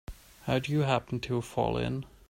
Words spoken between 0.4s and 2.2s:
How'd you happen to fall in?